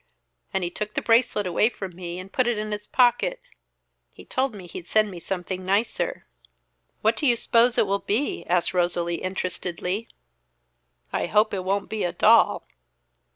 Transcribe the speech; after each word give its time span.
And 0.51 0.63
he 0.63 0.71
took 0.71 0.95
the 0.95 1.01
bracelet 1.03 1.45
away 1.45 1.69
from 1.69 1.95
me 1.95 2.17
and 2.17 2.33
put 2.33 2.47
it 2.47 2.57
in 2.57 2.71
his 2.71 2.87
pocket. 2.87 3.39
He 4.11 4.25
told 4.25 4.55
me 4.55 4.65
he'd 4.65 4.87
send 4.87 5.11
me 5.11 5.19
something 5.19 5.63
nicer." 5.63 6.25
"What 7.03 7.15
do 7.15 7.27
you 7.27 7.35
s'pose 7.35 7.77
it 7.77 7.85
will 7.85 7.99
be?" 7.99 8.43
asked 8.47 8.73
Rosalie 8.73 9.21
interestedly. 9.21 10.07
"I 11.13 11.27
hope 11.27 11.53
it 11.53 11.63
won't 11.63 11.87
be 11.87 12.03
a 12.03 12.13
doll!" 12.13 12.65